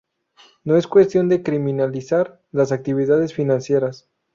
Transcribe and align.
No 0.63 0.77
es 0.77 0.87
cuestión 0.87 1.29
de 1.29 1.43
criminalizar 1.43 2.41
las 2.51 2.71
actividades 2.71 3.35
financieras. 3.35 4.09